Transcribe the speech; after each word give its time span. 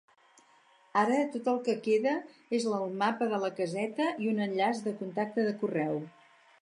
Ara, 1.01 1.17
tot 1.33 1.49
el 1.51 1.59
que 1.67 1.75
queda 1.87 2.13
és 2.59 2.65
el 2.77 2.95
"mapa 3.03 3.29
de 3.35 3.43
la 3.47 3.51
caseta" 3.61 4.09
i 4.25 4.31
un 4.33 4.43
enllaç 4.47 4.83
de 4.89 4.95
contacte 5.03 5.47
de 5.51 5.53
correu. 5.63 6.01